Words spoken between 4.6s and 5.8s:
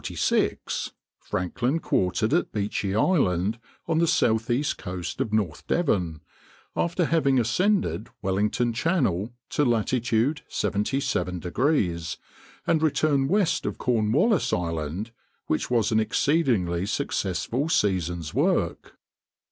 coast of North